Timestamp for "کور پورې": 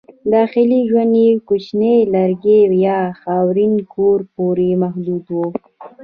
3.93-4.69